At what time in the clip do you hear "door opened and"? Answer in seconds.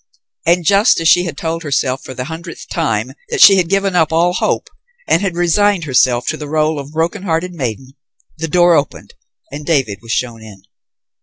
8.47-9.63